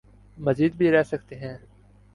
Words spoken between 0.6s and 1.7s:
بھی رہ سکتے ہیں۔